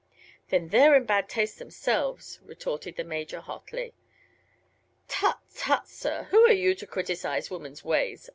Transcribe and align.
"Then 0.49 0.69
they're 0.69 0.95
in 0.95 1.05
bad 1.05 1.29
taste 1.29 1.59
themselves!" 1.59 2.39
retorted 2.41 2.95
the 2.95 3.03
Major, 3.03 3.39
hotly. 3.39 3.93
"Tut 5.07 5.37
tut, 5.55 5.87
sir; 5.87 6.23
who 6.31 6.39
are 6.47 6.51
you 6.53 6.73
to 6.73 6.87
criticise 6.87 7.51
woman's 7.51 7.83
ways?" 7.85 8.27